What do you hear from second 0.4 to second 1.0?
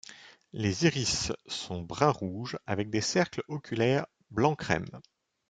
Les